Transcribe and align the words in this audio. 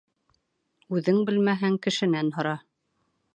Үҙең 0.99 1.19
белмәһәң, 1.27 1.77
кешенән 1.85 2.33
һора. 2.39 2.57